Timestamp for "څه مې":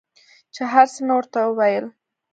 0.93-1.13